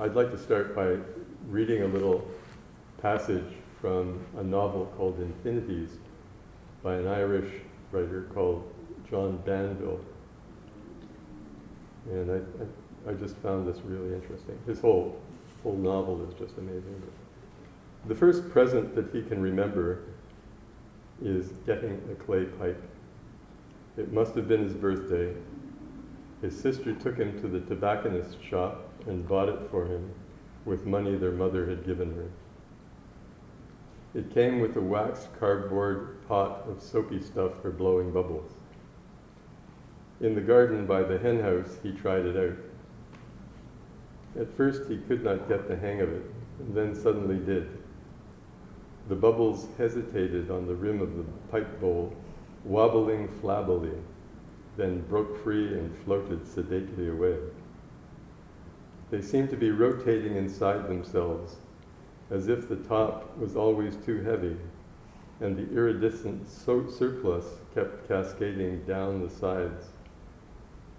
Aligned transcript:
I'd 0.00 0.14
like 0.14 0.30
to 0.30 0.38
start 0.38 0.76
by 0.76 0.96
reading 1.48 1.82
a 1.82 1.86
little 1.88 2.24
passage 3.02 3.52
from 3.80 4.24
a 4.36 4.44
novel 4.44 4.86
called 4.96 5.18
Infinities 5.18 5.90
by 6.84 6.94
an 6.94 7.08
Irish 7.08 7.50
writer 7.90 8.28
called 8.32 8.72
John 9.10 9.38
Banville. 9.38 9.98
And 12.10 12.30
I, 12.30 13.10
I, 13.10 13.10
I 13.10 13.14
just 13.14 13.36
found 13.38 13.66
this 13.66 13.80
really 13.84 14.14
interesting. 14.14 14.56
His 14.68 14.78
whole, 14.78 15.20
whole 15.64 15.76
novel 15.76 16.24
is 16.28 16.34
just 16.34 16.56
amazing. 16.58 17.02
The 18.06 18.14
first 18.14 18.48
present 18.50 18.94
that 18.94 19.10
he 19.12 19.20
can 19.22 19.42
remember 19.42 20.04
is 21.20 21.48
getting 21.66 22.00
a 22.12 22.14
clay 22.14 22.44
pipe. 22.44 22.80
It 23.96 24.12
must 24.12 24.36
have 24.36 24.46
been 24.46 24.62
his 24.62 24.74
birthday. 24.74 25.34
His 26.40 26.56
sister 26.56 26.94
took 26.94 27.16
him 27.16 27.40
to 27.40 27.48
the 27.48 27.58
tobacconist's 27.62 28.36
shop 28.48 28.87
and 29.06 29.26
bought 29.28 29.48
it 29.48 29.70
for 29.70 29.86
him 29.86 30.10
with 30.64 30.86
money 30.86 31.16
their 31.16 31.32
mother 31.32 31.66
had 31.66 31.84
given 31.84 32.14
her. 32.14 32.28
It 34.14 34.32
came 34.32 34.60
with 34.60 34.76
a 34.76 34.80
waxed 34.80 35.28
cardboard 35.38 36.26
pot 36.26 36.66
of 36.68 36.82
soapy 36.82 37.20
stuff 37.20 37.52
for 37.62 37.70
blowing 37.70 38.10
bubbles. 38.10 38.50
In 40.20 40.34
the 40.34 40.40
garden 40.40 40.86
by 40.86 41.02
the 41.02 41.18
hen 41.18 41.40
house, 41.40 41.76
he 41.82 41.92
tried 41.92 42.26
it 42.26 42.36
out. 42.36 42.58
At 44.40 44.52
first, 44.52 44.88
he 44.88 44.98
could 44.98 45.22
not 45.22 45.48
get 45.48 45.68
the 45.68 45.76
hang 45.76 46.00
of 46.00 46.12
it, 46.12 46.24
and 46.58 46.74
then 46.74 46.94
suddenly 46.94 47.38
did. 47.38 47.68
The 49.08 49.14
bubbles 49.14 49.68
hesitated 49.78 50.50
on 50.50 50.66
the 50.66 50.74
rim 50.74 51.00
of 51.00 51.16
the 51.16 51.24
pipe 51.50 51.80
bowl, 51.80 52.12
wobbling 52.64 53.28
flabbily, 53.40 53.96
then 54.76 55.00
broke 55.08 55.42
free 55.42 55.68
and 55.68 55.96
floated 55.98 56.46
sedately 56.46 57.08
away. 57.08 57.38
They 59.10 59.22
seemed 59.22 59.48
to 59.50 59.56
be 59.56 59.70
rotating 59.70 60.36
inside 60.36 60.86
themselves, 60.86 61.56
as 62.30 62.48
if 62.48 62.68
the 62.68 62.76
top 62.76 63.38
was 63.38 63.56
always 63.56 63.96
too 63.96 64.22
heavy, 64.22 64.56
and 65.40 65.56
the 65.56 65.72
iridescent 65.72 66.46
so- 66.46 66.86
surplus 66.88 67.60
kept 67.74 68.06
cascading 68.06 68.84
down 68.84 69.22
the 69.22 69.30
sides. 69.30 69.88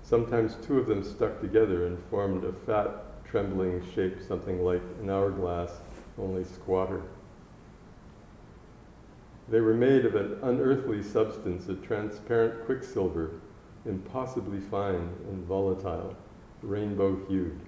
Sometimes 0.01 0.55
two 0.55 0.79
of 0.79 0.87
them 0.87 1.03
stuck 1.03 1.39
together 1.39 1.85
and 1.85 1.99
formed 2.09 2.43
a 2.43 2.51
fat, 2.51 3.23
trembling 3.25 3.85
shape, 3.93 4.19
something 4.27 4.63
like 4.63 4.81
an 5.01 5.09
hourglass, 5.09 5.81
only 6.17 6.43
squatter. 6.43 7.03
They 9.47 9.61
were 9.61 9.75
made 9.75 10.05
of 10.05 10.15
an 10.15 10.39
unearthly 10.41 11.03
substance, 11.03 11.69
a 11.69 11.75
transparent 11.75 12.65
quicksilver, 12.65 13.31
impossibly 13.85 14.59
fine 14.59 15.09
and 15.29 15.45
volatile, 15.45 16.15
rainbow 16.63 17.23
hued. 17.27 17.59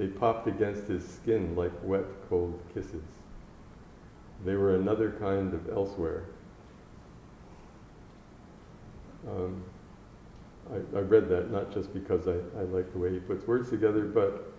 They 0.00 0.06
popped 0.06 0.46
against 0.46 0.88
his 0.88 1.06
skin 1.06 1.54
like 1.54 1.72
wet, 1.82 2.06
cold 2.30 2.58
kisses. 2.72 3.04
They 4.46 4.54
were 4.54 4.74
another 4.74 5.10
kind 5.20 5.52
of 5.52 5.68
elsewhere. 5.68 6.24
Um, 9.28 9.62
I, 10.72 10.76
I, 10.96 11.00
read 11.02 11.28
that 11.28 11.50
not 11.50 11.70
just 11.70 11.92
because 11.92 12.28
I, 12.28 12.36
I 12.58 12.62
like 12.62 12.90
the 12.94 12.98
way 12.98 13.12
he 13.12 13.18
puts 13.18 13.46
words 13.46 13.68
together, 13.68 14.04
but 14.04 14.50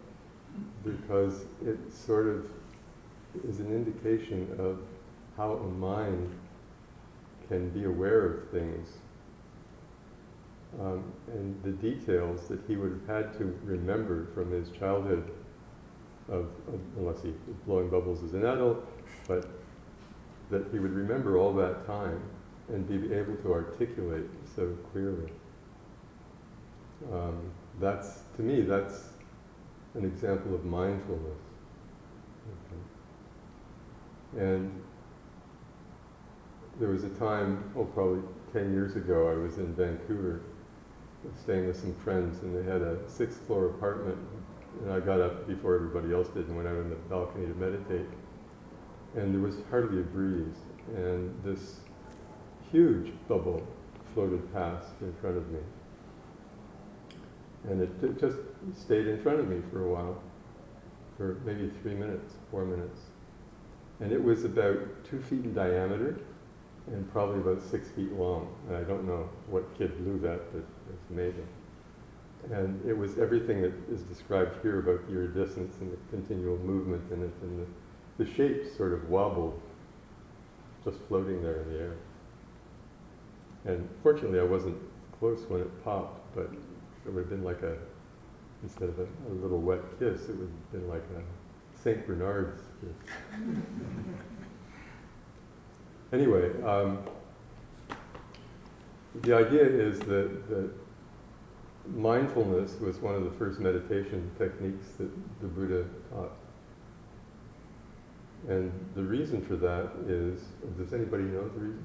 because 0.83 1.45
it 1.65 1.79
sort 1.91 2.27
of 2.27 2.45
is 3.43 3.61
an 3.61 3.73
indication 3.73 4.47
of 4.59 4.77
how 5.37 5.53
a 5.53 5.67
mind 5.67 6.29
can 7.47 7.69
be 7.69 7.85
aware 7.85 8.27
of 8.27 8.49
things 8.49 8.89
um, 10.79 11.11
and 11.27 11.61
the 11.63 11.71
details 11.71 12.47
that 12.47 12.59
he 12.67 12.77
would 12.77 13.01
have 13.07 13.25
had 13.25 13.37
to 13.37 13.57
remember 13.63 14.27
from 14.33 14.51
his 14.51 14.69
childhood, 14.69 15.29
of, 16.29 16.45
of, 16.67 16.79
unless 16.97 17.21
he 17.21 17.29
was 17.29 17.57
blowing 17.65 17.89
bubbles 17.89 18.23
as 18.23 18.33
an 18.33 18.45
adult, 18.45 18.85
but 19.27 19.47
that 20.49 20.65
he 20.71 20.79
would 20.79 20.93
remember 20.93 21.37
all 21.37 21.53
that 21.53 21.85
time 21.85 22.21
and 22.69 22.87
be 22.87 23.13
able 23.13 23.35
to 23.37 23.51
articulate 23.51 24.25
so 24.55 24.77
clearly. 24.91 25.31
Um, 27.11 27.51
that's, 27.79 28.21
to 28.37 28.41
me, 28.41 28.61
that's 28.61 29.09
an 29.95 30.05
example 30.05 30.55
of 30.55 30.63
mindfulness. 30.63 31.39
Okay. 34.37 34.45
And 34.45 34.81
there 36.79 36.89
was 36.89 37.03
a 37.03 37.09
time, 37.09 37.71
oh, 37.75 37.85
probably 37.85 38.21
10 38.53 38.71
years 38.71 38.95
ago, 38.95 39.29
I 39.29 39.33
was 39.33 39.57
in 39.57 39.73
Vancouver 39.75 40.41
staying 41.43 41.67
with 41.67 41.79
some 41.79 41.93
friends, 41.95 42.41
and 42.43 42.55
they 42.55 42.69
had 42.69 42.81
a 42.81 42.97
sixth 43.07 43.41
floor 43.47 43.67
apartment. 43.67 44.17
And 44.83 44.93
I 44.93 44.99
got 44.99 45.19
up 45.19 45.47
before 45.47 45.75
everybody 45.75 46.13
else 46.13 46.29
did 46.29 46.47
and 46.47 46.55
went 46.55 46.67
out 46.67 46.77
on 46.77 46.89
the 46.89 46.95
balcony 46.95 47.45
to 47.45 47.53
meditate. 47.55 48.07
And 49.15 49.33
there 49.33 49.41
was 49.41 49.57
hardly 49.69 49.99
a 49.99 50.03
breeze, 50.03 50.55
and 50.95 51.33
this 51.43 51.81
huge 52.71 53.11
bubble 53.27 53.65
floated 54.13 54.51
past 54.53 54.93
in 55.01 55.13
front 55.19 55.37
of 55.37 55.49
me. 55.51 55.59
And 57.69 57.81
it, 57.81 58.19
just 58.19 58.37
stayed 58.73 59.07
in 59.07 59.21
front 59.21 59.39
of 59.39 59.47
me 59.47 59.61
for 59.71 59.85
a 59.85 59.89
while, 59.91 60.21
for 61.17 61.39
maybe 61.45 61.69
three 61.81 61.93
minutes, 61.93 62.33
four 62.49 62.65
minutes. 62.65 63.01
And 63.99 64.11
it 64.11 64.23
was 64.23 64.45
about 64.45 64.79
two 65.03 65.21
feet 65.21 65.43
in 65.43 65.53
diameter 65.53 66.19
and 66.91 67.09
probably 67.11 67.39
about 67.39 67.63
six 67.63 67.89
feet 67.89 68.11
long. 68.13 68.53
And 68.67 68.77
I 68.77 68.83
don't 68.83 69.05
know 69.05 69.29
what 69.49 69.63
kid 69.77 69.97
blew 70.03 70.19
that, 70.19 70.51
but 70.51 70.63
it's 70.93 71.09
amazing. 71.09 71.47
And 72.51 72.83
it 72.87 72.97
was 72.97 73.17
everything 73.17 73.61
that 73.61 73.73
is 73.91 74.01
described 74.03 74.61
here 74.61 74.79
about 74.79 75.07
the 75.07 75.13
iridescence 75.13 75.75
and 75.79 75.91
the 75.91 75.97
continual 76.09 76.57
movement 76.57 77.03
in 77.11 77.23
it, 77.23 77.31
and 77.43 77.65
the, 78.17 78.23
the 78.23 78.33
shape 78.33 78.65
sort 78.75 78.93
of 78.93 79.09
wobbled, 79.09 79.59
just 80.83 80.97
floating 81.07 81.41
there 81.43 81.61
in 81.61 81.73
the 81.73 81.79
air. 81.79 81.95
And 83.65 83.87
fortunately, 84.01 84.39
I 84.39 84.43
wasn't 84.43 84.77
close 85.19 85.45
when 85.47 85.61
it 85.61 85.83
popped, 85.83 86.35
but 86.35 86.49
it 87.05 87.13
would 87.13 87.21
have 87.21 87.29
been 87.29 87.43
like 87.43 87.61
a, 87.61 87.77
instead 88.63 88.89
of 88.89 88.99
a, 88.99 89.03
a 89.29 89.33
little 89.41 89.59
wet 89.59 89.81
kiss, 89.99 90.23
it 90.23 90.35
would 90.35 90.49
have 90.49 90.71
been 90.71 90.87
like 90.89 91.03
a 91.15 91.79
St. 91.79 92.05
Bernard's 92.07 92.63
kiss. 92.81 93.13
Anyway, 96.13 96.51
um, 96.63 96.99
the 99.21 99.33
idea 99.33 99.63
is 99.63 99.99
that, 99.99 100.49
that 100.49 100.69
mindfulness 101.95 102.79
was 102.79 102.97
one 102.97 103.15
of 103.15 103.23
the 103.23 103.31
first 103.31 103.59
meditation 103.59 104.29
techniques 104.37 104.87
that 104.97 105.09
the 105.41 105.47
Buddha 105.47 105.85
taught. 106.09 106.33
And 108.49 108.71
the 108.95 109.03
reason 109.03 109.41
for 109.41 109.55
that 109.57 109.91
is, 110.07 110.41
does 110.77 110.93
anybody 110.93 111.23
know 111.23 111.47
the 111.47 111.59
reason? 111.59 111.83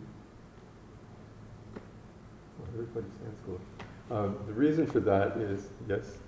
Well, 2.59 2.69
everybody 2.73 3.07
stands 3.15 3.41
cool. 3.45 3.61
Um, 4.11 4.37
the 4.47 4.53
reason 4.55 4.87
for 4.87 5.01
that 5.01 5.37
is, 5.37 5.69
yes? 5.89 6.19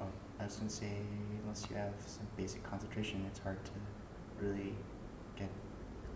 Oh, 0.00 0.06
I 0.40 0.44
was 0.44 0.56
going 0.56 0.68
to 0.68 0.74
say, 0.74 0.92
unless 1.42 1.66
you 1.68 1.76
have 1.76 1.92
some 2.06 2.26
basic 2.36 2.62
concentration, 2.62 3.24
it's 3.28 3.40
hard 3.40 3.58
to 3.64 3.70
really 4.44 4.74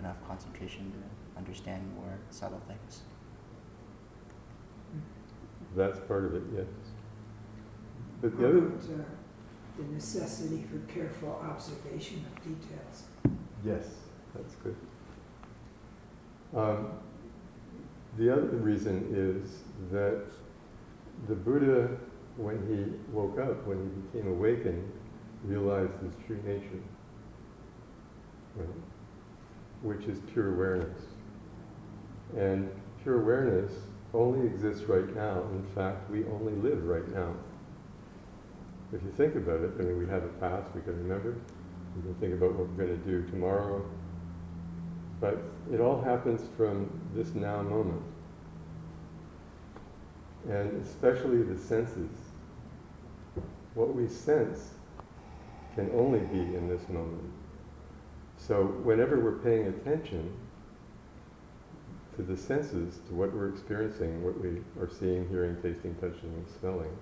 enough 0.04 0.16
concentration 0.28 0.92
to 0.92 1.38
understand 1.38 1.82
more 1.96 2.18
subtle 2.30 2.60
things. 2.68 3.00
That's 5.74 5.98
part 6.00 6.26
of 6.26 6.34
it, 6.34 6.42
yes. 6.54 6.66
But 8.20 8.38
the 8.38 8.48
other. 8.48 8.66
Uh, 8.66 9.04
the 9.76 9.92
necessity 9.92 10.64
for 10.70 10.78
careful 10.92 11.42
observation 11.42 12.24
of 12.30 12.36
details. 12.44 13.04
Yes, 13.64 13.88
that's 14.32 14.54
good. 14.56 14.76
Um, 16.54 16.92
the 18.16 18.32
other 18.32 18.42
reason 18.42 19.08
is 19.12 19.62
that 19.90 20.26
the 21.26 21.34
Buddha, 21.34 21.96
when 22.36 22.64
he 22.68 23.12
woke 23.12 23.40
up, 23.40 23.66
when 23.66 23.78
he 23.78 24.18
became 24.18 24.30
awakened, 24.30 24.92
realized 25.42 25.92
his 26.04 26.14
true 26.24 26.40
nature. 26.46 26.82
Right? 28.54 28.68
Which 29.84 30.06
is 30.06 30.18
pure 30.32 30.54
awareness. 30.54 30.98
And 32.36 32.70
pure 33.02 33.20
awareness 33.20 33.70
only 34.14 34.46
exists 34.46 34.84
right 34.88 35.14
now. 35.14 35.42
In 35.52 35.64
fact, 35.74 36.10
we 36.10 36.24
only 36.24 36.54
live 36.54 36.84
right 36.84 37.06
now. 37.14 37.34
If 38.92 39.02
you 39.02 39.12
think 39.16 39.34
about 39.34 39.60
it, 39.60 39.72
I 39.78 39.82
mean, 39.82 39.98
we 39.98 40.06
have 40.06 40.24
a 40.24 40.28
past 40.40 40.74
we 40.74 40.80
can 40.80 40.96
remember. 40.96 41.36
We 41.96 42.02
can 42.02 42.14
think 42.14 42.34
about 42.34 42.54
what 42.54 42.68
we're 42.68 42.86
going 42.86 42.98
to 42.98 43.08
do 43.08 43.28
tomorrow. 43.30 43.84
But 45.20 45.38
it 45.72 45.80
all 45.80 46.00
happens 46.00 46.40
from 46.56 46.90
this 47.14 47.34
now 47.34 47.62
moment. 47.62 48.02
And 50.48 50.82
especially 50.82 51.42
the 51.42 51.58
senses. 51.58 52.10
What 53.74 53.94
we 53.94 54.08
sense 54.08 54.70
can 55.74 55.90
only 55.94 56.20
be 56.20 56.56
in 56.56 56.68
this 56.68 56.88
moment. 56.88 57.32
So 58.46 58.66
whenever 58.84 59.18
we're 59.18 59.38
paying 59.38 59.68
attention 59.68 60.30
to 62.16 62.22
the 62.22 62.36
senses, 62.36 63.00
to 63.08 63.14
what 63.14 63.32
we're 63.32 63.48
experiencing, 63.48 64.22
what 64.22 64.38
we 64.38 64.62
are 64.78 64.90
seeing, 64.90 65.26
hearing, 65.30 65.56
tasting, 65.62 65.94
touching, 65.94 66.28
and 66.28 66.46
smelling, 66.60 66.94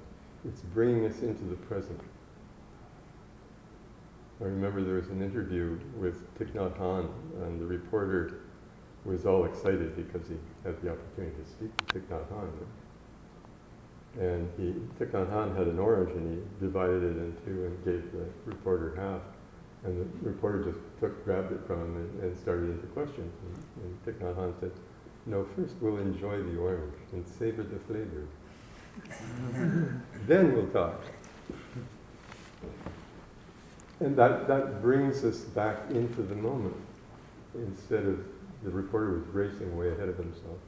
it's 0.47 0.61
bringing 0.61 1.05
us 1.05 1.21
into 1.23 1.43
the 1.45 1.57
present. 1.57 2.01
I 4.41 4.45
remember 4.45 4.85
there 4.85 4.95
was 4.95 5.09
an 5.09 5.21
interview 5.21 5.81
with 5.97 6.33
Thich 6.39 6.53
Nhat 6.53 6.79
Hanh, 6.79 7.11
and 7.43 7.61
the 7.61 7.67
reporter 7.67 8.43
was 9.05 9.27
all 9.27 9.45
excited 9.45 9.97
because 9.97 10.29
he 10.29 10.37
had 10.65 10.81
the 10.81 10.93
opportunity 10.93 11.35
to 11.43 11.51
speak 11.51 11.71
to 11.93 11.99
Thich 11.99 12.07
Nhat 12.07 12.25
Hanh. 12.29 12.53
And 14.21 14.49
he, 14.57 14.75
Thich 15.05 15.11
Nhat 15.11 15.29
Hanh 15.29 15.57
had 15.57 15.67
an 15.67 15.81
orange 15.81 16.13
and 16.13 16.39
he 16.39 16.65
divided 16.65 17.03
it 17.03 17.17
in 17.17 17.37
two 17.45 17.65
and 17.67 17.85
gave 17.85 18.13
the 18.13 18.27
reporter 18.47 18.95
half. 18.97 19.23
And 19.85 20.01
the 20.01 20.29
reporter 20.29 20.65
just 20.65 20.79
took, 21.01 21.25
grabbed 21.25 21.53
it 21.53 21.61
from 21.67 21.81
him 21.81 21.97
and, 21.97 22.23
and 22.23 22.39
started 22.39 22.71
into 22.71 22.87
questions. 22.89 23.33
And, 23.45 23.85
and 23.85 24.05
Thich 24.05 24.23
Nhat 24.23 24.37
Hanh 24.37 24.61
said, 24.61 24.71
no, 25.27 25.47
first 25.57 25.75
we'll 25.81 25.99
enjoy 25.99 26.43
the 26.43 26.59
orange 26.59 26.95
and 27.13 27.27
savor 27.27 27.63
the 27.63 27.79
flavor. 27.81 28.27
then 30.27 30.55
we'll 30.55 30.69
talk. 30.69 31.01
And 34.01 34.17
that, 34.17 34.49
that 34.49 34.83
brings 34.83 35.25
us 35.25 35.41
back 35.41 35.79
into 35.91 36.23
the 36.23 36.35
moment 36.35 36.77
instead 37.55 38.05
of 38.05 38.25
the 38.65 38.71
reporter 38.71 39.13
was 39.19 39.27
racing 39.29 39.77
way 39.77 39.91
ahead 39.91 40.09
of 40.09 40.17
himself. 40.17 40.59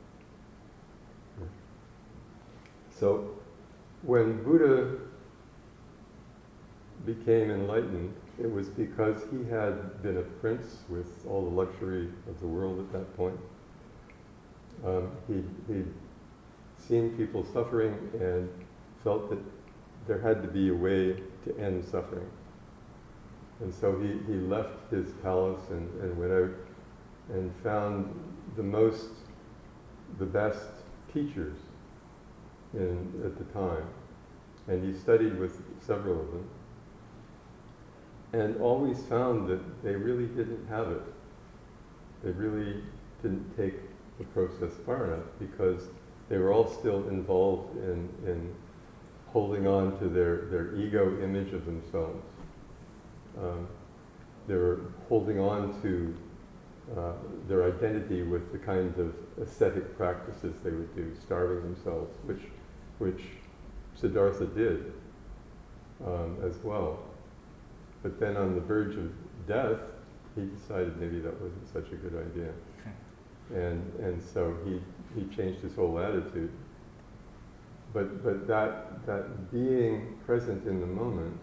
So 2.91 3.31
when 4.03 4.43
Buddha 4.45 4.99
became 7.05 7.51
enlightened, 7.51 8.15
it 8.41 8.51
was 8.51 8.69
because 8.69 9.23
he 9.31 9.49
had 9.49 10.03
been 10.03 10.19
a 10.19 10.23
prince 10.23 10.79
with 10.89 11.25
all 11.29 11.43
the 11.45 11.55
luxury 11.55 12.09
of 12.29 12.41
the 12.41 12.47
world 12.47 12.81
at 12.81 12.93
that 12.93 13.17
point. 13.17 13.39
Um, 14.85 15.11
he, 15.29 15.45
he'd 15.73 15.93
seen 16.79 17.17
people 17.17 17.45
suffering 17.53 17.97
and 18.21 18.49
felt 19.03 19.31
that 19.31 19.39
there 20.07 20.21
had 20.21 20.43
to 20.43 20.49
be 20.49 20.69
a 20.69 20.75
way 20.75 21.17
to 21.45 21.59
end 21.59 21.85
suffering. 21.85 22.29
And 23.61 23.73
so 23.73 23.99
he, 24.01 24.09
he 24.27 24.39
left 24.39 24.91
his 24.91 25.13
palace 25.23 25.71
and, 25.71 25.89
and 26.03 26.19
went 26.19 26.33
out 26.33 26.51
and 27.33 27.53
found 27.63 28.13
the 28.57 28.63
most, 28.63 29.11
the 30.19 30.27
best 30.27 30.67
teachers 31.13 31.57
in, 32.75 33.23
at 33.25 33.39
the 33.39 33.45
time. 33.55 33.87
And 34.67 34.85
he 34.85 34.99
studied 34.99 35.39
with 35.39 35.63
several 35.81 36.21
of 36.21 36.31
them. 36.33 36.49
And 38.35 38.61
always 38.61 39.01
found 39.05 39.49
that 39.49 39.85
they 39.85 39.95
really 39.95 40.27
didn't 40.27 40.67
have 40.69 40.89
it. 40.91 41.03
They 42.25 42.33
really 42.33 42.83
didn't 43.23 43.57
take 43.57 43.75
the 44.19 44.25
process 44.25 44.73
far 44.85 45.07
enough 45.07 45.27
because 45.39 45.85
they 46.29 46.39
were 46.39 46.53
all 46.53 46.67
still 46.67 47.07
involved 47.09 47.77
in, 47.77 48.09
in 48.27 48.53
holding 49.29 49.69
on 49.69 49.97
to 50.01 50.09
their, 50.09 50.47
their 50.47 50.75
ego 50.75 51.23
image 51.23 51.53
of 51.53 51.65
themselves. 51.65 52.25
Um, 53.41 53.69
they 54.49 54.57
were 54.57 54.81
holding 55.09 55.39
on 55.39 55.81
to 55.83 56.17
uh, 56.99 57.13
their 57.47 57.63
identity 57.65 58.25
with 58.25 58.51
the 58.51 58.59
kinds 58.59 58.99
of 58.99 59.15
ascetic 59.41 59.97
practices 59.97 60.57
they 60.65 60.71
would 60.71 60.93
do, 60.97 61.15
starving 61.23 61.63
themselves, 61.63 62.17
which, 62.25 62.43
which 62.99 63.23
Siddhartha 63.95 64.47
did 64.47 64.93
um, 66.05 66.37
as 66.45 66.57
well. 66.65 66.99
But 68.05 68.21
then 68.21 68.37
on 68.37 68.55
the 68.55 68.61
verge 68.61 68.97
of 68.97 69.11
death, 69.49 69.81
he 70.37 70.43
decided 70.43 71.01
maybe 71.01 71.21
that 71.21 71.41
wasn't 71.41 71.67
such 71.73 71.91
a 71.91 71.97
good 71.97 72.15
idea. 72.31 72.53
And, 73.51 73.93
and 73.99 74.23
so 74.23 74.55
he, 74.67 74.79
he 75.19 75.27
changed 75.35 75.63
his 75.63 75.75
whole 75.75 75.99
attitude. 75.99 76.51
But, 77.95 78.23
but 78.23 78.47
that, 78.47 79.07
that 79.07 79.51
being 79.51 80.19
present 80.27 80.67
in 80.67 80.81
the 80.81 80.87
moment 80.87 81.39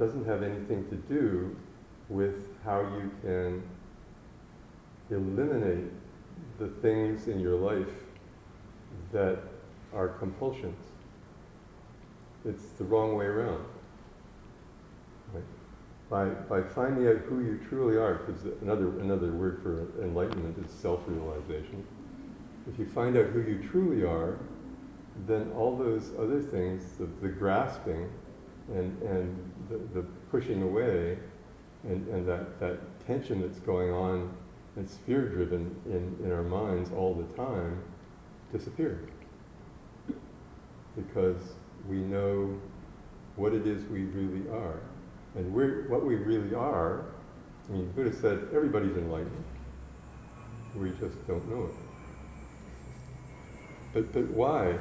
doesn't 0.00 0.26
have 0.26 0.42
anything 0.42 0.88
to 0.88 0.96
do 0.96 1.56
with 2.08 2.48
how 2.64 2.80
you 2.80 3.12
can 3.22 3.62
eliminate 5.10 5.92
the 6.58 6.68
things 6.82 7.28
in 7.28 7.38
your 7.38 7.56
life 7.56 7.94
that 9.12 9.38
are 9.94 10.08
compulsions. 10.08 10.82
It's 12.44 12.64
the 12.78 12.84
wrong 12.84 13.16
way 13.16 13.26
around. 13.26 13.64
By, 16.10 16.26
by 16.26 16.62
finding 16.62 17.06
out 17.06 17.18
who 17.18 17.40
you 17.40 17.60
truly 17.68 17.96
are, 17.96 18.14
because 18.14 18.44
another, 18.62 18.88
another 19.00 19.30
word 19.32 19.60
for 19.62 20.02
enlightenment 20.02 20.56
is 20.64 20.70
self-realization. 20.70 21.86
If 22.66 22.78
you 22.78 22.86
find 22.86 23.16
out 23.16 23.26
who 23.26 23.40
you 23.40 23.68
truly 23.68 24.04
are, 24.04 24.38
then 25.26 25.50
all 25.52 25.76
those 25.76 26.12
other 26.18 26.40
things, 26.40 26.96
the, 26.98 27.06
the 27.20 27.28
grasping 27.28 28.10
and, 28.68 29.02
and 29.02 29.52
the, 29.68 30.00
the 30.00 30.06
pushing 30.30 30.62
away 30.62 31.18
and, 31.84 32.06
and 32.08 32.26
that, 32.26 32.58
that 32.60 32.78
tension 33.06 33.40
that's 33.42 33.58
going 33.60 33.90
on 33.90 34.34
and 34.76 34.88
fear 34.88 35.28
driven 35.28 35.74
in, 35.86 36.24
in 36.24 36.32
our 36.32 36.42
minds 36.42 36.90
all 36.92 37.14
the 37.14 37.24
time 37.36 37.82
disappear. 38.52 39.00
Because 40.96 41.54
we 41.88 41.96
know 41.96 42.58
what 43.36 43.52
it 43.52 43.66
is 43.66 43.84
we 43.84 44.02
really 44.02 44.48
are. 44.50 44.80
And 45.38 45.54
we're, 45.54 45.88
what 45.88 46.04
we 46.04 46.16
really 46.16 46.52
are, 46.52 47.04
I 47.68 47.72
mean, 47.72 47.92
Buddha 47.92 48.12
said 48.12 48.48
everybody's 48.52 48.96
enlightened. 48.96 49.44
We 50.74 50.90
just 50.90 51.24
don't 51.28 51.48
know 51.48 51.66
it. 51.66 51.74
But, 53.92 54.12
but 54.12 54.28
why? 54.30 54.76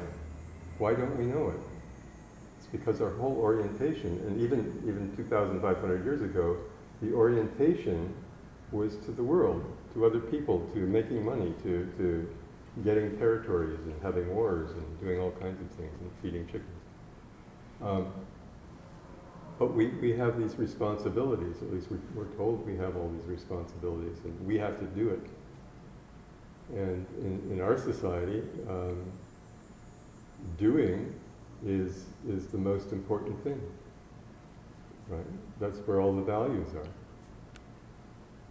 Why 0.79 0.95
don't 0.95 1.15
we 1.15 1.25
know 1.25 1.49
it? 1.49 1.59
It's 2.57 2.65
because 2.67 3.01
our 3.01 3.11
whole 3.11 3.37
orientation, 3.37 4.19
and 4.25 4.41
even, 4.41 4.81
even 4.87 5.15
2,500 5.15 6.03
years 6.03 6.23
ago, 6.23 6.57
the 7.03 7.13
orientation 7.13 8.11
was 8.71 8.95
to 9.05 9.11
the 9.11 9.23
world, 9.23 9.63
to 9.93 10.05
other 10.05 10.19
people, 10.19 10.67
to 10.73 10.79
making 10.79 11.23
money, 11.23 11.53
to, 11.61 11.87
to 11.99 12.27
getting 12.83 13.15
territories 13.19 13.79
and 13.85 13.93
having 14.01 14.35
wars 14.35 14.71
and 14.71 14.99
doing 15.01 15.19
all 15.19 15.31
kinds 15.31 15.61
of 15.61 15.77
things 15.77 15.93
and 16.01 16.11
feeding 16.23 16.47
chickens. 16.47 16.65
Um, 17.83 18.11
but 19.59 19.73
we, 19.73 19.87
we 19.87 20.13
have 20.13 20.39
these 20.39 20.55
responsibilities, 20.57 21.57
at 21.61 21.73
least 21.73 21.89
we, 21.89 21.97
we're 22.13 22.31
told 22.35 22.65
we 22.65 22.77
have 22.77 22.95
all 22.95 23.09
these 23.09 23.25
responsibilities 23.25 24.17
and 24.23 24.47
we 24.47 24.57
have 24.57 24.77
to 24.79 24.85
do 24.85 25.09
it. 25.09 25.19
And 26.77 27.05
in, 27.21 27.53
in 27.53 27.61
our 27.61 27.77
society, 27.77 28.43
um, 28.69 29.03
doing 30.57 31.13
is, 31.65 32.05
is 32.29 32.47
the 32.47 32.57
most 32.57 32.91
important 32.91 33.41
thing. 33.43 33.59
Right? 35.09 35.25
That's 35.59 35.79
where 35.79 36.01
all 36.01 36.13
the 36.13 36.21
values 36.21 36.67
are. 36.75 36.89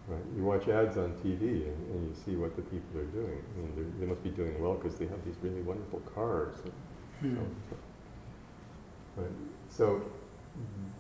Right? 0.08 0.24
You 0.36 0.42
watch 0.42 0.68
ads 0.68 0.96
on 0.96 1.12
TV 1.24 1.66
and, 1.66 1.90
and 1.92 2.08
you 2.08 2.14
see 2.24 2.36
what 2.36 2.56
the 2.56 2.62
people 2.62 3.00
are 3.00 3.04
doing. 3.04 3.42
I 3.56 3.60
mean, 3.60 3.94
they 4.00 4.06
must 4.06 4.24
be 4.24 4.30
doing 4.30 4.60
well 4.60 4.74
because 4.74 4.96
they 4.96 5.06
have 5.06 5.24
these 5.24 5.36
really 5.42 5.62
wonderful 5.62 6.00
cars. 6.14 6.56
And, 6.64 6.72
Hmm. 7.18 7.36
so, 7.38 9.22
right? 9.22 9.30
so 9.70 10.02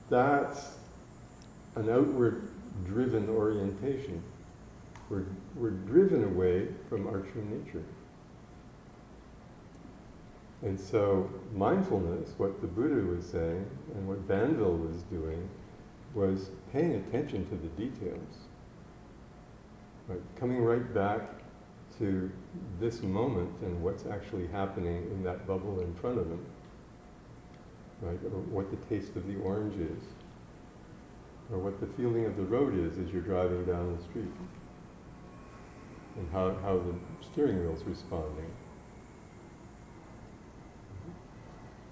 that's 0.08 0.76
an 1.74 1.90
outward 1.90 2.48
driven 2.84 3.28
orientation. 3.28 4.22
We're, 5.08 5.26
we're 5.54 5.70
driven 5.70 6.24
away 6.24 6.68
from 6.88 7.06
our 7.06 7.20
true 7.20 7.44
nature. 7.44 7.84
And 10.62 10.78
so 10.78 11.30
mindfulness, 11.54 12.30
what 12.38 12.60
the 12.60 12.66
Buddha 12.66 13.06
was 13.06 13.24
saying, 13.26 13.66
and 13.94 14.08
what 14.08 14.26
Banville 14.26 14.76
was 14.76 15.02
doing, 15.02 15.48
was 16.14 16.50
paying 16.72 16.94
attention 16.94 17.46
to 17.48 17.56
the 17.56 17.68
details. 17.68 18.34
Right? 20.08 20.20
Coming 20.36 20.62
right 20.62 20.92
back 20.94 21.20
to 21.98 22.30
this 22.80 23.02
moment 23.02 23.50
and 23.62 23.82
what's 23.82 24.06
actually 24.06 24.46
happening 24.48 25.08
in 25.10 25.22
that 25.24 25.46
bubble 25.46 25.80
in 25.80 25.94
front 25.94 26.18
of 26.18 26.26
him. 26.26 26.44
Right? 28.02 28.18
Or 28.24 28.40
what 28.50 28.70
the 28.70 28.76
taste 28.94 29.16
of 29.16 29.26
the 29.26 29.36
orange 29.40 29.74
is. 29.80 30.02
Or 31.50 31.58
what 31.58 31.80
the 31.80 31.86
feeling 31.86 32.26
of 32.26 32.36
the 32.36 32.42
road 32.42 32.78
is 32.78 32.98
as 32.98 33.12
you're 33.12 33.22
driving 33.22 33.64
down 33.64 33.96
the 33.96 34.02
street. 34.02 34.32
And 36.16 36.28
how, 36.32 36.54
how 36.62 36.78
the 36.78 36.94
steering 37.24 37.60
wheel's 37.60 37.84
responding. 37.84 38.50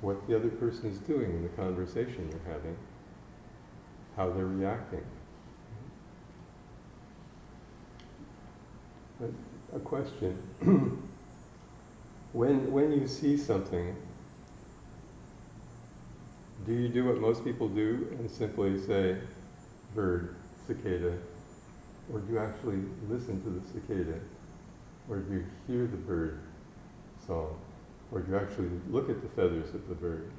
What 0.01 0.27
the 0.29 0.37
other 0.37 0.51
person 0.51 0.91
is 0.91 0.99
doing 0.99 1.31
in 1.31 1.43
the 1.43 1.49
conversation 1.51 2.29
you're 2.31 2.55
having. 2.55 2.77
How 4.17 4.31
they're 4.31 4.47
reacting. 4.47 5.05
A, 9.75 9.79
question. 9.81 10.37
when, 12.33 12.71
when 12.73 12.93
you 12.93 13.07
see 13.07 13.37
something, 13.37 13.97
do 16.67 16.73
you 16.73 16.89
do 16.89 17.05
what 17.05 17.19
most 17.19 17.45
people 17.45 17.69
do 17.69 18.09
and 18.19 18.31
simply 18.31 18.81
say, 18.81 19.19
bird, 19.95 20.35
cicada, 20.67 21.19
or 22.13 22.21
do 22.21 22.33
you 22.33 22.39
actually 22.39 22.79
listen 23.09 23.43
to 23.43 23.51
the 23.51 23.67
cicada? 23.73 24.21
Or 25.09 25.19
do 25.19 25.35
you 25.35 25.45
hear 25.67 25.87
the 25.87 25.97
bird 25.97 26.41
song? 27.27 27.57
Or 28.13 28.21
do 28.21 28.33
you 28.33 28.39
actually 28.39 28.71
look 28.91 29.11
at 29.11 29.23
the 29.23 29.29
feathers 29.29 29.75
of 29.75 29.89
the 29.89 29.95
bird? 29.95 30.31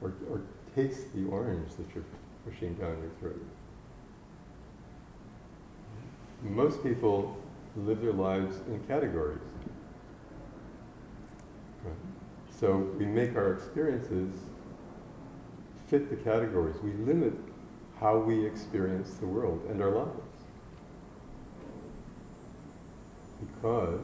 Or, 0.00 0.14
or 0.30 0.40
taste 0.74 1.14
the 1.14 1.24
orange 1.26 1.70
that 1.76 1.86
you're 1.94 2.04
pushing 2.44 2.74
down 2.74 2.98
your 3.00 3.10
throat. 3.20 3.44
Most 6.42 6.82
people 6.82 7.38
live 7.76 8.02
their 8.02 8.12
lives 8.12 8.56
in 8.68 8.80
categories. 8.86 9.38
Right? 11.84 11.94
So 12.60 12.76
we 12.98 13.06
make 13.06 13.36
our 13.36 13.54
experiences 13.54 14.30
fit 15.98 16.10
the 16.10 16.16
categories. 16.28 16.74
We 16.82 16.92
limit 16.92 17.34
how 18.00 18.18
we 18.18 18.44
experience 18.44 19.14
the 19.14 19.26
world 19.26 19.64
and 19.70 19.80
our 19.80 19.90
lives. 19.90 20.40
Because 23.40 24.00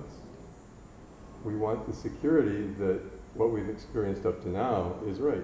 we 1.44 1.56
want 1.56 1.86
the 1.88 1.92
security 1.92 2.68
that 2.78 3.00
what 3.34 3.50
we've 3.50 3.68
experienced 3.68 4.24
up 4.24 4.40
to 4.42 4.48
now 4.48 4.94
is 5.06 5.18
right. 5.18 5.42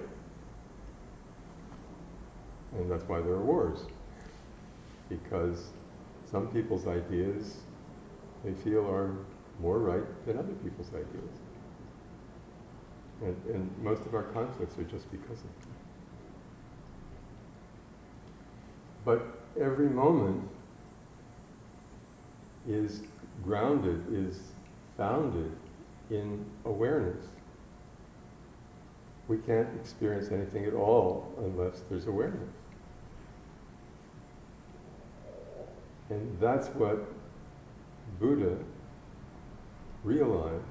And 2.78 2.88
that's 2.88 3.04
why 3.08 3.20
there 3.20 3.32
are 3.32 3.44
wars. 3.44 3.80
Because 5.08 5.70
some 6.30 6.46
people's 6.48 6.86
ideas 6.86 7.56
they 8.44 8.52
feel 8.52 8.88
are 8.88 9.16
more 9.60 9.78
right 9.78 10.26
than 10.26 10.38
other 10.38 10.52
people's 10.62 10.90
ideas. 10.90 11.40
And, 13.22 13.36
and 13.52 13.78
most 13.82 14.02
of 14.02 14.14
our 14.14 14.24
conflicts 14.24 14.78
are 14.78 14.84
just 14.84 15.10
because 15.10 15.38
of 15.38 15.60
that. 15.62 15.75
But 19.06 19.24
every 19.58 19.88
moment 19.88 20.42
is 22.68 23.02
grounded, 23.44 24.04
is 24.12 24.40
founded 24.96 25.52
in 26.10 26.44
awareness. 26.64 27.24
We 29.28 29.38
can't 29.38 29.68
experience 29.80 30.32
anything 30.32 30.64
at 30.64 30.74
all 30.74 31.32
unless 31.38 31.82
there's 31.88 32.08
awareness. 32.08 32.50
And 36.10 36.36
that's 36.40 36.66
what 36.68 36.98
Buddha 38.18 38.56
realized 40.02 40.64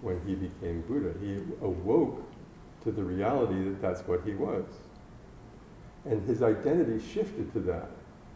when 0.00 0.20
he 0.26 0.34
became 0.34 0.80
Buddha. 0.82 1.12
He 1.20 1.36
awoke 1.60 2.22
to 2.84 2.92
the 2.92 3.02
reality 3.02 3.62
that 3.64 3.82
that's 3.82 4.00
what 4.08 4.22
he 4.24 4.32
was. 4.32 4.64
And 6.04 6.26
his 6.26 6.42
identity 6.42 7.04
shifted 7.12 7.52
to 7.52 7.60
that, 7.60 7.88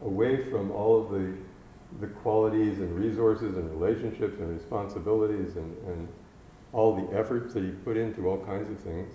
away 0.02 0.44
from 0.44 0.70
all 0.70 1.02
of 1.02 1.10
the, 1.10 1.34
the 2.00 2.06
qualities 2.06 2.78
and 2.78 2.96
resources 2.96 3.56
and 3.56 3.70
relationships 3.80 4.38
and 4.38 4.52
responsibilities 4.54 5.56
and, 5.56 5.76
and 5.88 6.08
all 6.72 6.94
the 6.94 7.16
efforts 7.16 7.54
that 7.54 7.64
he 7.64 7.70
put 7.70 7.96
into 7.96 8.28
all 8.28 8.38
kinds 8.44 8.70
of 8.70 8.78
things, 8.78 9.12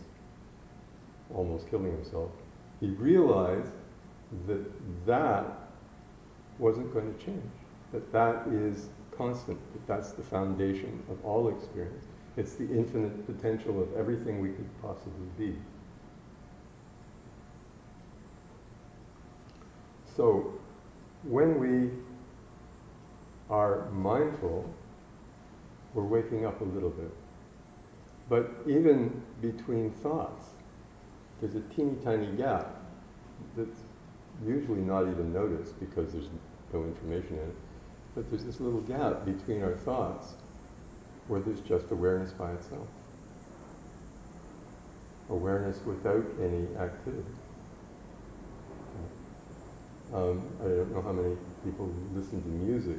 almost 1.34 1.70
killing 1.70 1.92
himself. 1.92 2.32
He 2.80 2.88
realized 2.88 3.72
that 4.48 5.06
that 5.06 5.46
wasn't 6.58 6.94
going 6.94 7.14
to 7.14 7.26
change, 7.26 7.52
that 7.92 8.12
that 8.12 8.48
is 8.48 8.90
constant, 9.16 9.60
that 9.74 9.88
that's 9.88 10.12
the 10.12 10.24
foundation 10.24 11.04
of 11.10 11.24
all 11.26 11.50
experience. 11.50 12.06
It's 12.38 12.56
the 12.56 12.64
infinite 12.64 13.26
potential 13.26 13.82
of 13.82 13.94
everything 13.96 14.42
we 14.42 14.50
could 14.50 14.70
possibly 14.82 15.28
be. 15.38 15.56
So, 20.16 20.54
when 21.24 21.60
we 21.60 21.92
are 23.50 23.90
mindful, 23.92 24.74
we're 25.94 26.04
waking 26.04 26.46
up 26.46 26.62
a 26.62 26.66
little 26.66 26.90
bit. 26.90 27.12
But 28.30 28.50
even 28.66 29.22
between 29.42 29.92
thoughts, 29.92 30.48
there's 31.40 31.56
a 31.56 31.62
teeny 31.76 31.96
tiny 32.04 32.28
gap 32.38 32.76
that's 33.58 33.80
usually 34.46 34.82
not 34.82 35.02
even 35.02 35.34
noticed 35.34 35.80
because 35.80 36.14
there's 36.14 36.30
no 36.74 36.84
information 36.84 37.38
in 37.38 37.50
it. 37.50 37.56
But 38.16 38.30
there's 38.30 38.46
this 38.46 38.60
little 38.60 38.82
gap 38.82 39.26
between 39.26 39.64
our 39.64 39.76
thoughts 39.76 40.34
where 41.28 41.40
there's 41.40 41.62
just 41.62 41.92
awareness 41.92 42.32
by 42.32 42.52
itself. 42.52 42.88
Awareness 45.30 45.80
without 45.86 46.26
any 46.42 46.68
activity. 46.78 47.24
Um, 50.14 50.46
I 50.60 50.64
don't 50.66 50.94
know 50.94 51.02
how 51.02 51.14
many 51.14 51.38
people 51.64 51.90
listen 52.14 52.42
to 52.42 52.48
music, 52.50 52.98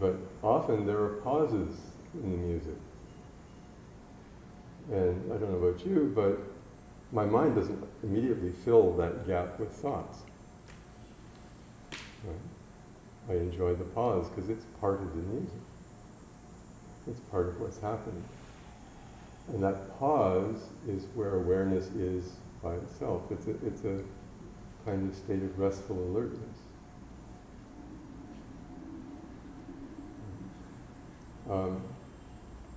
but 0.00 0.16
often 0.42 0.86
there 0.86 0.98
are 0.98 1.20
pauses 1.22 1.76
in 2.14 2.30
the 2.30 2.38
music. 2.38 2.76
And 4.90 5.30
I 5.30 5.36
don't 5.36 5.52
know 5.52 5.68
about 5.68 5.84
you, 5.84 6.10
but 6.14 6.38
my 7.12 7.26
mind 7.26 7.54
doesn't 7.54 7.78
immediately 8.02 8.50
fill 8.64 8.94
that 8.94 9.26
gap 9.26 9.60
with 9.60 9.70
thoughts. 9.70 10.20
Right? 12.24 12.36
I 13.28 13.32
enjoy 13.34 13.74
the 13.74 13.84
pause 13.84 14.28
because 14.30 14.48
it's 14.48 14.64
part 14.80 15.02
of 15.02 15.10
the 15.14 15.22
music. 15.22 15.60
It's 17.06 17.20
part 17.30 17.48
of 17.48 17.60
what's 17.60 17.78
happening. 17.78 18.24
And 19.48 19.62
that 19.62 19.98
pause 19.98 20.62
is 20.88 21.04
where 21.14 21.36
awareness 21.36 21.88
is 21.88 22.32
by 22.62 22.74
itself. 22.74 23.22
It's 23.30 23.46
a, 23.46 23.66
it's 23.66 23.84
a 23.84 24.02
kind 24.88 25.10
of 25.10 25.14
state 25.14 25.42
of 25.42 25.58
restful 25.58 25.98
alertness. 25.98 26.56
Um, 31.50 31.82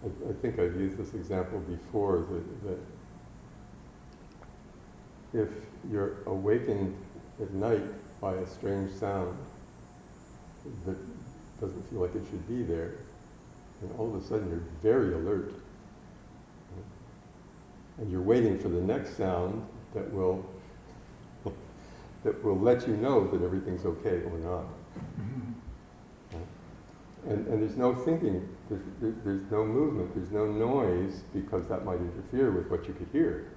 I, 0.04 0.30
I, 0.30 0.34
think 0.42 0.60
I've 0.60 0.76
used 0.76 0.98
this 0.98 1.14
example 1.14 1.60
before 1.60 2.26
that, 2.30 2.80
that 5.34 5.42
if 5.42 5.50
you're 5.90 6.18
awakened 6.26 6.98
at 7.42 7.52
night 7.54 7.84
by 8.20 8.34
a 8.34 8.46
strange 8.46 8.92
sound 8.92 9.38
that 10.86 10.98
doesn't 11.62 11.90
feel 11.90 12.02
like 12.02 12.16
it 12.16 12.24
should 12.30 12.46
be 12.48 12.64
there, 12.64 12.96
and 13.82 13.92
all 13.98 14.14
of 14.14 14.22
a 14.22 14.28
sudden 14.28 14.50
you're 14.50 14.94
very 14.94 15.14
alert. 15.14 15.54
And 18.00 18.12
you're 18.12 18.22
waiting 18.22 18.60
for 18.60 18.68
the 18.68 18.82
next 18.82 19.16
sound 19.16 19.66
that 19.94 20.12
will 20.12 20.46
that 22.24 22.44
will 22.44 22.60
let 22.60 22.88
you 22.88 22.96
know 22.98 23.28
that 23.28 23.44
everything's 23.44 23.86
okay 23.86 24.22
or 24.24 24.38
not. 24.40 24.66
Mm-hmm. 25.20 25.52
And, 27.28 27.48
and 27.48 27.62
there's 27.62 27.78
no 27.78 27.94
thinking, 27.94 28.48
there's, 28.70 28.82
there's 29.24 29.52
no 29.52 29.64
movement, 29.64 30.14
there's 30.16 30.32
no 30.32 30.48
noise 30.48 31.22
because 31.34 31.68
that 31.68 31.86
might 31.86 32.00
interfere 32.00 32.52
with 32.52 32.68
what 32.70 32.88
you 32.88 32.94
could 32.94 33.10
hear. 33.12 33.52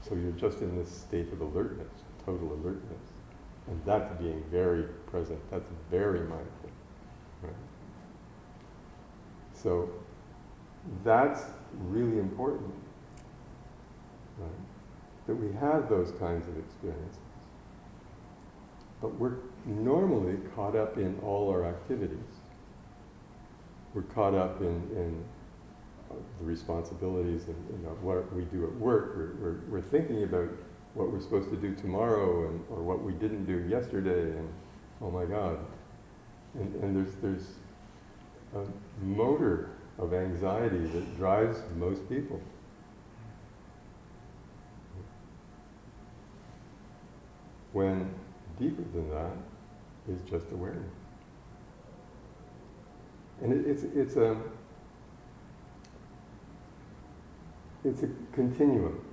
So 0.00 0.14
you're 0.14 0.32
just 0.32 0.60
in 0.60 0.76
this 0.76 0.90
state 0.90 1.32
of 1.32 1.40
alertness, 1.40 1.92
total 2.24 2.52
alertness. 2.52 3.12
And 3.68 3.80
that's 3.84 4.12
being 4.20 4.42
very 4.50 4.84
present, 5.10 5.38
that's 5.50 5.68
very 5.90 6.20
mindful. 6.20 6.70
Right? 7.42 7.52
So 9.52 9.90
that's 11.04 11.42
really 11.88 12.18
important, 12.18 12.72
right? 14.38 14.50
That 15.26 15.34
we 15.34 15.52
have 15.58 15.88
those 15.88 16.12
kinds 16.12 16.46
of 16.48 16.56
experiences. 16.58 17.18
But 19.00 19.14
we're 19.16 19.36
normally 19.66 20.38
caught 20.54 20.74
up 20.74 20.96
in 20.96 21.18
all 21.22 21.50
our 21.50 21.64
activities. 21.64 22.18
We're 23.94 24.02
caught 24.02 24.34
up 24.34 24.60
in, 24.60 24.66
in 24.66 25.24
uh, 26.10 26.14
the 26.38 26.46
responsibilities 26.46 27.48
and 27.48 27.56
you 27.70 27.84
know, 27.84 27.96
what 28.00 28.32
we 28.34 28.42
do 28.44 28.64
at 28.64 28.74
work. 28.76 29.14
We're, 29.16 29.34
we're, 29.40 29.60
we're 29.68 29.88
thinking 29.88 30.22
about 30.22 30.48
what 30.94 31.10
we're 31.10 31.20
supposed 31.20 31.50
to 31.50 31.56
do 31.56 31.74
tomorrow 31.74 32.48
and, 32.48 32.64
or 32.70 32.82
what 32.82 33.02
we 33.02 33.12
didn't 33.12 33.44
do 33.44 33.68
yesterday 33.68 34.30
and 34.36 34.48
oh 35.02 35.10
my 35.10 35.24
God. 35.24 35.58
And, 36.54 36.74
and 36.82 36.96
there's, 36.96 37.14
there's 37.16 37.48
a 38.54 39.04
motor 39.04 39.70
of 39.98 40.14
anxiety 40.14 40.86
that 40.86 41.16
drives 41.16 41.58
most 41.76 42.08
people. 42.08 42.40
When 47.72 48.10
deeper 48.58 48.82
than 48.94 49.10
that 49.10 49.32
is 50.08 50.20
just 50.28 50.46
awareness. 50.52 50.92
And 53.42 53.52
it, 53.52 53.70
it's, 53.70 53.82
it's, 53.94 54.16
a, 54.16 54.36
it's 57.84 58.02
a 58.02 58.08
continuum 58.32 59.04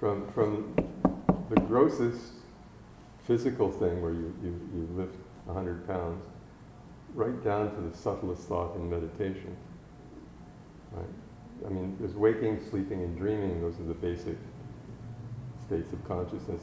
from, 0.00 0.30
from 0.32 0.74
the 1.50 1.60
grossest 1.60 2.32
physical 3.26 3.70
thing 3.70 4.00
where 4.00 4.12
you, 4.12 4.34
you, 4.42 4.70
you 4.74 4.88
lift 4.96 5.16
100 5.44 5.86
pounds 5.86 6.24
right 7.14 7.42
down 7.44 7.74
to 7.74 7.80
the 7.80 7.96
subtlest 7.96 8.42
thought 8.42 8.74
in 8.76 8.88
meditation. 8.88 9.56
Right? 10.92 11.06
I 11.66 11.68
mean, 11.68 11.96
there's 11.98 12.14
waking, 12.14 12.60
sleeping, 12.70 13.02
and 13.02 13.16
dreaming. 13.18 13.60
Those 13.60 13.78
are 13.80 13.84
the 13.84 13.94
basic 13.94 14.36
states 15.66 15.92
of 15.92 16.06
consciousness. 16.06 16.62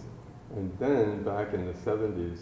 And 0.54 0.72
then 0.80 1.24
back 1.24 1.54
in 1.54 1.66
the 1.66 1.74
70s, 1.74 2.42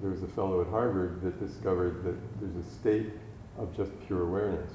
there 0.00 0.10
was 0.10 0.22
a 0.22 0.28
fellow 0.28 0.60
at 0.60 0.68
Harvard 0.68 1.22
that 1.22 1.38
discovered 1.38 2.02
that 2.04 2.16
there's 2.40 2.66
a 2.66 2.68
state 2.68 3.10
of 3.58 3.74
just 3.76 3.92
pure 4.06 4.22
awareness, 4.22 4.72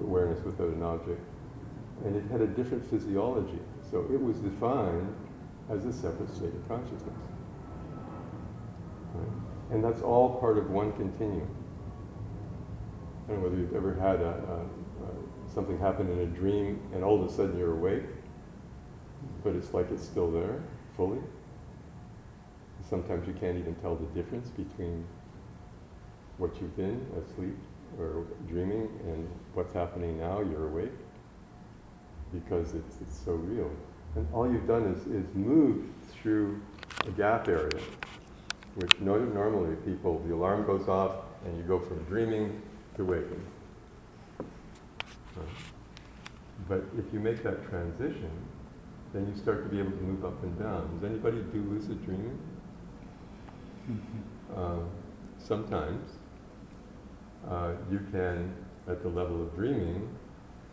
awareness 0.00 0.44
without 0.44 0.68
an 0.68 0.82
object. 0.82 1.20
And 2.04 2.16
it 2.16 2.24
had 2.30 2.40
a 2.40 2.46
different 2.46 2.88
physiology. 2.90 3.60
So 3.90 4.00
it 4.12 4.20
was 4.20 4.38
defined 4.38 5.14
as 5.70 5.84
a 5.84 5.92
separate 5.92 6.34
state 6.34 6.52
of 6.52 6.68
consciousness. 6.68 7.14
Right? 9.14 9.28
And 9.70 9.84
that's 9.84 10.02
all 10.02 10.40
part 10.40 10.58
of 10.58 10.70
one 10.70 10.92
continuum. 10.92 11.48
I 13.24 13.32
don't 13.32 13.42
know 13.42 13.48
whether 13.48 13.60
you've 13.60 13.76
ever 13.76 13.94
had 13.94 14.20
a, 14.20 14.24
a, 14.24 15.06
a, 15.06 15.54
something 15.54 15.78
happen 15.78 16.10
in 16.10 16.18
a 16.18 16.26
dream 16.26 16.80
and 16.92 17.04
all 17.04 17.22
of 17.22 17.30
a 17.30 17.32
sudden 17.32 17.56
you're 17.56 17.72
awake, 17.72 18.02
but 19.44 19.54
it's 19.54 19.72
like 19.72 19.90
it's 19.92 20.02
still 20.02 20.30
there 20.30 20.60
fully. 20.96 21.20
Sometimes 22.92 23.26
you 23.26 23.32
can't 23.32 23.56
even 23.56 23.74
tell 23.76 23.96
the 23.96 24.04
difference 24.08 24.50
between 24.50 25.06
what 26.36 26.54
you've 26.60 26.76
been 26.76 27.00
asleep 27.24 27.56
or 27.98 28.26
dreaming 28.46 28.86
and 29.06 29.26
what's 29.54 29.72
happening 29.72 30.18
now, 30.18 30.42
you're 30.42 30.68
awake, 30.68 30.92
because 32.34 32.74
it's, 32.74 32.98
it's 33.00 33.18
so 33.18 33.32
real. 33.32 33.70
And 34.14 34.28
all 34.34 34.46
you've 34.46 34.68
done 34.68 34.82
is, 34.92 35.06
is 35.06 35.24
moved 35.34 35.88
through 36.10 36.60
a 37.06 37.10
gap 37.12 37.48
area, 37.48 37.80
which 38.74 39.00
no, 39.00 39.18
normally 39.18 39.74
people, 39.86 40.22
the 40.26 40.34
alarm 40.34 40.66
goes 40.66 40.86
off 40.86 41.12
and 41.46 41.56
you 41.56 41.62
go 41.62 41.78
from 41.78 42.04
dreaming 42.04 42.60
to 42.96 43.06
waking. 43.06 43.46
Uh, 44.38 45.40
but 46.68 46.84
if 46.98 47.10
you 47.10 47.20
make 47.20 47.42
that 47.42 47.66
transition, 47.70 48.30
then 49.14 49.26
you 49.26 49.40
start 49.40 49.62
to 49.64 49.70
be 49.70 49.80
able 49.80 49.92
to 49.92 50.02
move 50.02 50.26
up 50.26 50.42
and 50.42 50.58
down. 50.58 50.90
Does 51.00 51.10
anybody 51.10 51.38
do 51.54 51.62
lucid 51.70 52.04
dreaming? 52.04 52.38
Uh, 54.56 54.78
sometimes 55.38 56.10
uh, 57.48 57.72
you 57.90 58.00
can, 58.10 58.54
at 58.88 59.02
the 59.02 59.08
level 59.08 59.42
of 59.42 59.54
dreaming, 59.54 60.08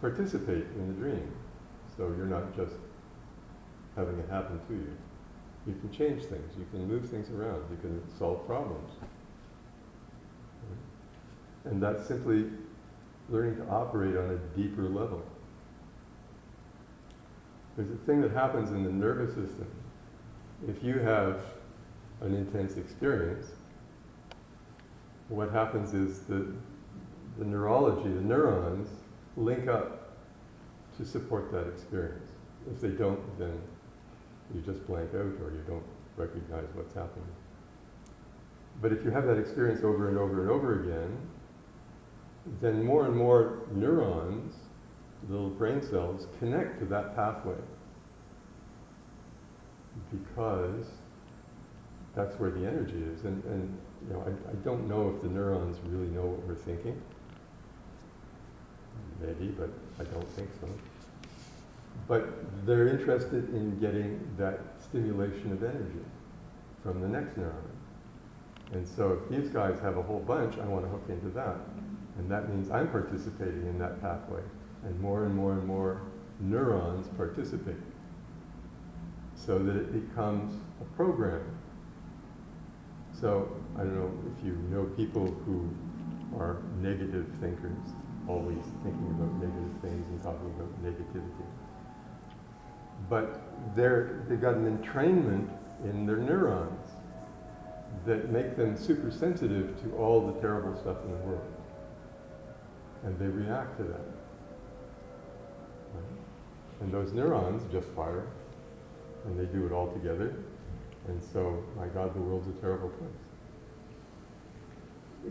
participate 0.02 0.66
in 0.76 0.88
the 0.88 0.94
dream. 0.94 1.32
So 1.98 2.14
you're 2.18 2.26
not 2.26 2.56
just 2.56 2.76
having 3.96 4.18
it 4.20 4.30
happen 4.30 4.60
to 4.68 4.74
you. 4.74 4.98
You 5.68 5.76
can 5.82 5.92
change 5.92 6.24
things, 6.24 6.54
you 6.58 6.66
can 6.72 6.88
move 6.88 7.10
things 7.10 7.30
around, 7.32 7.64
you 7.70 7.78
can 7.78 8.02
solve 8.18 8.46
problems. 8.48 8.92
And 11.66 11.84
that's 11.84 12.08
simply 12.08 12.46
learning 13.30 13.58
to 13.58 13.68
operate 13.70 14.16
on 14.16 14.32
a 14.32 14.58
deeper 14.58 14.84
level. 14.84 15.24
There's 17.76 17.92
a 17.92 18.06
thing 18.06 18.22
that 18.22 18.32
happens 18.32 18.72
in 18.72 18.84
the 18.84 18.92
nervous 18.92 19.36
system. 19.36 19.68
If 20.68 20.84
you 20.84 21.00
have 21.00 21.42
an 22.22 22.34
intense 22.34 22.78
experience, 22.78 23.48
what 25.30 25.52
happens 25.52 25.94
is 25.94 26.22
that 26.22 26.48
the 27.38 27.46
neurology, 27.46 28.10
the 28.10 28.22
neurons, 28.22 28.90
link 29.38 29.68
up 29.68 30.18
to 30.98 31.06
support 31.06 31.52
that 31.52 31.68
experience. 31.68 32.32
If 32.70 32.82
they 32.82 32.90
don't, 32.90 33.20
then 33.40 33.62
you 34.54 34.62
just 34.62 34.86
blank 34.88 35.10
out 35.14 35.20
or 35.20 35.52
you 35.52 35.64
don't 35.68 35.84
recognize 36.18 36.68
what's 36.74 36.94
happening. 36.94 37.30
But 38.82 38.92
if 38.92 39.04
you 39.04 39.12
have 39.12 39.26
that 39.28 39.38
experience 39.38 39.84
over 39.84 40.10
and 40.10 40.18
over 40.18 40.42
and 40.42 40.50
over 40.50 40.82
again, 40.84 41.18
then 42.62 42.84
more 42.84 43.06
and 43.06 43.16
more 43.16 43.60
neurons, 43.72 44.56
little 45.30 45.50
brain 45.50 45.82
cells, 45.82 46.28
connect 46.40 46.80
to 46.80 46.86
that 46.86 47.16
pathway. 47.16 47.58
Because 50.12 50.86
that's 52.20 52.38
where 52.38 52.52
the 52.52 52.68
energy 52.68 53.02
is. 53.14 53.24
And, 53.24 53.42
and 53.46 53.78
you 54.06 54.14
know, 54.14 54.24
I, 54.26 54.52
I 54.52 54.56
don't 54.66 54.90
know 54.90 55.14
if 55.16 55.22
the 55.22 55.30
neurons 55.30 55.78
really 55.86 56.08
know 56.08 56.26
what 56.26 56.46
we're 56.46 56.56
thinking. 56.56 57.02
Maybe, 59.22 59.48
but 59.48 59.70
I 60.00 60.04
don't 60.04 60.28
think 60.32 60.50
so. 60.60 60.68
But 62.08 62.66
they're 62.66 62.88
interested 62.90 63.54
in 63.54 63.80
getting 63.80 64.20
that 64.38 64.60
stimulation 64.82 65.54
of 65.54 65.64
energy 65.64 66.04
from 66.84 67.02
the 67.02 67.08
next 67.08 67.38
neuron. 67.38 67.54
And 68.74 68.88
so 68.88 69.20
if 69.22 69.30
these 69.30 69.50
guys 69.50 69.80
have 69.80 69.98
a 69.98 70.02
whole 70.02 70.20
bunch, 70.20 70.58
I 70.58 70.66
want 70.66 70.86
to 70.86 70.90
hook 70.90 71.06
into 71.10 71.30
that. 71.30 71.58
And 72.18 72.30
that 72.30 72.50
means 72.50 72.70
I'm 72.70 72.90
participating 72.90 73.66
in 73.68 73.80
that 73.80 74.02
pathway. 74.02 74.42
And 74.84 75.00
more 75.00 75.24
and 75.24 75.36
more 75.36 75.54
and 75.54 75.66
more 75.66 76.02
neurons 76.42 77.08
participate 77.16 77.76
so 79.36 79.58
that 79.60 79.76
it 79.76 80.10
becomes 80.10 80.56
a 80.82 80.86
program 80.96 81.59
so 83.20 83.50
I 83.76 83.80
don't 83.80 83.96
know 83.96 84.12
if 84.38 84.46
you 84.46 84.54
know 84.70 84.86
people 84.96 85.26
who 85.46 85.70
are 86.38 86.62
negative 86.80 87.28
thinkers, 87.42 87.78
always 88.28 88.64
thinking 88.84 89.08
about 89.18 89.34
negative 89.36 89.82
things 89.82 90.08
and 90.10 90.24
talking 90.24 90.54
about 90.56 90.84
negativity. 90.84 91.46
But 93.10 93.42
they've 93.76 94.42
got 94.42 94.56
an 94.56 94.78
entrainment 94.78 95.50
in 95.84 96.06
their 96.06 96.18
neurons 96.18 96.90
that 98.06 98.30
make 98.30 98.56
them 98.56 98.78
super 98.78 99.12
sensitive 99.12 99.82
to 99.82 99.96
all 99.98 100.32
the 100.32 100.40
terrible 100.40 100.80
stuff 100.80 100.98
in 101.04 101.12
the 101.12 101.18
world. 101.18 101.54
And 103.04 103.18
they 103.18 103.28
react 103.28 103.78
to 103.78 103.84
that. 103.84 104.02
And 106.82 106.94
those 106.94 107.12
neurons 107.12 107.64
just 107.72 107.88
fire, 107.90 108.28
and 109.26 109.38
they 109.38 109.46
do 109.52 109.66
it 109.66 109.74
all 109.74 109.92
together, 109.92 110.36
and 111.10 111.22
so, 111.34 111.64
my 111.76 111.88
God, 111.88 112.14
the 112.14 112.20
world's 112.20 112.48
a 112.48 112.62
terrible 112.62 112.90
place. 112.90 113.10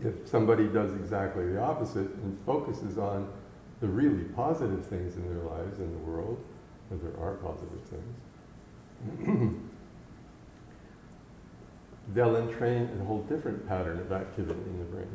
If 0.03 0.27
somebody 0.27 0.67
does 0.67 0.93
exactly 0.93 1.47
the 1.51 1.59
opposite 1.61 2.09
and 2.09 2.37
focuses 2.45 2.97
on 2.97 3.31
the 3.79 3.87
really 3.87 4.25
positive 4.35 4.85
things 4.85 5.15
in 5.15 5.25
their 5.27 5.43
lives 5.45 5.79
and 5.79 5.93
the 5.93 5.99
world, 5.99 6.43
and 6.91 7.01
there 7.01 7.17
are 7.23 7.35
positive 7.35 7.81
things, 7.85 8.17
they'll 12.13 12.35
entrain 12.35 12.89
a 13.01 13.05
whole 13.05 13.21
different 13.23 13.65
pattern 13.67 13.99
of 13.99 14.11
activity 14.11 14.59
in 14.59 14.79
the 14.79 14.85
brain. 14.85 15.07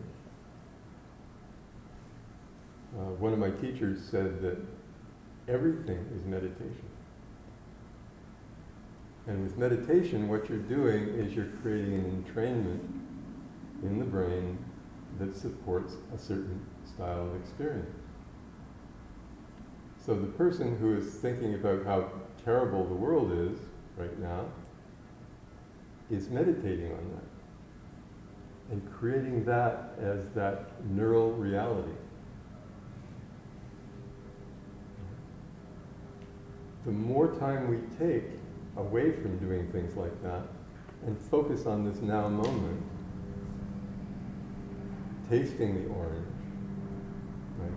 Uh, 2.97 3.11
one 3.19 3.33
of 3.35 3.39
my 3.39 3.51
teachers 3.51 4.03
said 4.03 4.41
that 4.41 4.57
everything 5.47 5.99
is 6.17 6.25
meditation. 6.25 6.89
And 9.27 9.43
with 9.43 9.57
meditation, 9.57 10.29
what 10.29 10.49
you're 10.49 10.59
doing 10.59 11.09
is 11.09 11.35
you're 11.35 11.53
creating 11.63 11.95
an 11.95 12.25
entrainment 12.25 12.81
in 13.83 13.99
the 13.99 14.05
brain 14.05 14.59
that 15.19 15.35
supports 15.35 15.95
a 16.15 16.19
certain 16.19 16.61
style 16.85 17.29
of 17.29 17.37
experience. 17.37 17.97
So 20.05 20.15
the 20.15 20.27
person 20.27 20.77
who 20.77 20.97
is 20.97 21.15
thinking 21.15 21.55
about 21.55 21.87
how 21.87 22.11
terrible 22.45 22.85
the 22.85 22.95
world 22.95 23.33
is 23.33 23.59
right 23.97 24.19
now 24.19 24.45
is 26.11 26.29
meditating 26.29 26.93
on 26.93 27.11
that 27.15 27.35
and 28.71 28.93
creating 28.93 29.45
that 29.45 29.95
as 29.99 30.29
that 30.35 30.85
neural 30.85 31.33
reality. 31.33 31.93
The 36.85 36.93
more 36.93 37.29
time 37.39 37.69
we 37.69 37.79
take 37.99 38.25
away 38.77 39.13
from 39.13 39.39
doing 39.39 39.71
things 39.71 39.97
like 39.97 40.23
that 40.23 40.43
and 41.07 41.19
focus 41.31 41.67
on 41.67 41.85
this 41.85 42.01
now 42.03 42.29
moment, 42.29 42.83
tasting 45.29 45.83
the 45.83 45.95
orange, 45.95 46.27
right? 47.59 47.71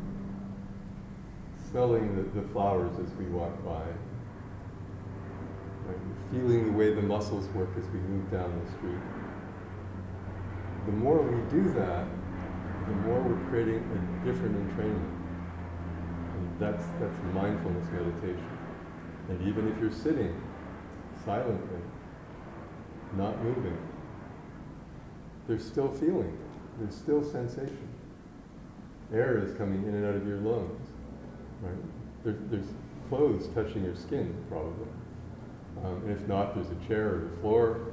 smelling 1.69 2.15
the, 2.15 2.41
the 2.41 2.47
flowers 2.49 2.97
as 2.99 3.13
we 3.15 3.25
walk 3.25 3.63
by, 3.63 3.83
right? 5.88 5.97
feeling 6.31 6.65
the 6.65 6.77
way 6.77 6.93
the 6.93 7.01
muscles 7.01 7.47
work 7.49 7.69
as 7.77 7.86
we 7.89 7.99
move 7.99 8.29
down 8.31 8.51
the 8.65 8.71
street. 8.77 8.99
The 10.86 10.91
more 10.93 11.21
we 11.21 11.38
do 11.49 11.73
that, 11.73 12.05
the 12.88 12.93
more 12.93 13.21
we're 13.21 13.49
creating 13.49 13.83
a 13.83 14.25
different 14.25 14.55
entrainment. 14.55 15.13
And 16.36 16.60
that's, 16.60 16.86
that's 16.99 17.15
mindfulness 17.33 17.88
meditation. 17.91 18.57
And 19.29 19.47
even 19.47 19.67
if 19.67 19.79
you're 19.79 19.91
sitting, 19.91 20.33
silently, 21.27 21.81
not 23.17 23.43
moving. 23.43 23.77
There's 25.47 25.65
still 25.65 25.89
feeling, 25.89 26.37
there's 26.79 26.95
still 26.95 27.21
sensation. 27.23 27.89
Air 29.13 29.37
is 29.37 29.53
coming 29.57 29.83
in 29.83 29.93
and 29.93 30.05
out 30.05 30.15
of 30.15 30.25
your 30.25 30.37
lungs, 30.37 30.87
right? 31.61 31.75
There, 32.23 32.35
there's 32.49 32.67
clothes 33.09 33.49
touching 33.53 33.83
your 33.83 33.95
skin, 33.95 34.33
probably. 34.49 34.87
Um, 35.83 36.01
and 36.03 36.11
if 36.11 36.27
not, 36.27 36.55
there's 36.55 36.69
a 36.69 36.87
chair 36.87 37.07
or 37.07 37.29
the 37.29 37.41
floor, 37.41 37.91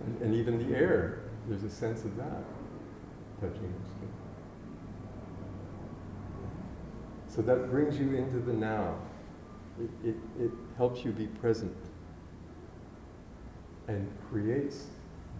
and, 0.00 0.22
and 0.22 0.34
even 0.34 0.68
the 0.68 0.76
air, 0.76 1.20
there's 1.48 1.64
a 1.64 1.70
sense 1.70 2.04
of 2.04 2.14
that 2.16 2.44
touching 3.40 3.62
your 3.62 3.96
skin. 3.96 4.08
So 7.26 7.42
that 7.42 7.70
brings 7.70 7.98
you 7.98 8.14
into 8.14 8.38
the 8.38 8.52
now. 8.52 8.96
It, 9.80 10.10
it, 10.10 10.16
it 10.38 10.50
helps 10.76 11.04
you 11.04 11.10
be 11.10 11.26
present 11.26 11.74
and 13.88 14.10
creates 14.30 14.86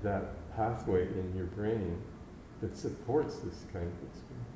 that 0.03 0.55
pathway 0.57 1.03
in 1.03 1.35
your 1.37 1.47
brain 1.47 1.99
that 2.61 2.77
supports 2.77 3.37
this 3.37 3.65
kind 3.73 3.87
of 3.87 4.09
experience. 4.09 4.55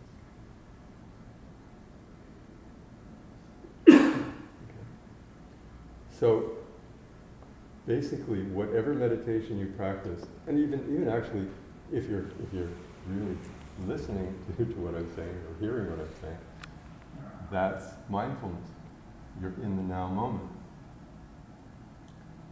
So, 6.19 6.57
basically 7.87 8.43
whatever 8.43 8.93
meditation 8.93 9.59
you 9.59 9.67
practice, 9.77 10.27
and 10.49 10.59
even 10.59 10.81
even 10.93 11.09
actually, 11.09 11.47
if 11.93 12.09
you're 12.09 12.27
if 12.43 12.53
you're 12.53 12.71
really 13.09 13.37
listening 13.87 14.35
to, 14.57 14.65
to 14.65 14.81
what 14.81 14.95
I'm 14.95 15.15
saying 15.15 15.29
or 15.29 15.61
hearing 15.61 15.91
what 15.91 16.01
I'm 16.01 16.15
saying, 16.21 16.39
that's 17.53 17.87
mindfulness. 18.09 18.69
You're 19.41 19.55
in 19.63 19.77
the 19.77 19.83
now 19.83 20.09
moment. 20.09 20.51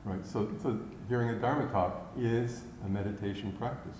Right. 0.07 0.25
So 0.25 0.49
so 0.63 0.79
hearing 1.09 1.31
a 1.31 1.35
Dharma 1.41 1.69
talk 1.73 2.13
is 2.17 2.63
a 2.85 2.89
meditation 2.89 3.53
practice. 3.59 3.99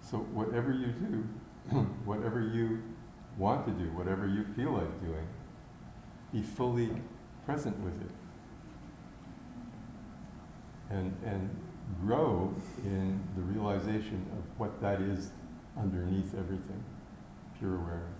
So 0.00 0.16
whatever 0.16 0.72
you 0.72 0.86
do, 0.86 1.76
whatever 2.06 2.40
you 2.40 2.82
want 3.36 3.66
to 3.66 3.72
do, 3.72 3.90
whatever 3.90 4.26
you 4.26 4.42
feel 4.56 4.72
like 4.72 5.00
doing, 5.02 5.28
be 6.32 6.40
fully 6.40 6.90
present 7.44 7.78
with 7.80 8.00
it. 8.00 8.10
And, 10.90 11.14
and 11.26 11.50
grow 12.00 12.54
in 12.84 13.20
the 13.36 13.42
realization 13.42 14.24
of 14.32 14.58
what 14.58 14.80
that 14.80 15.02
is 15.02 15.30
underneath 15.78 16.34
everything 16.34 16.82
pure 17.58 17.74
awareness. 17.74 18.17